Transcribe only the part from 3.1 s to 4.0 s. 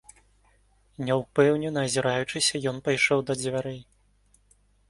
да дзвярэй.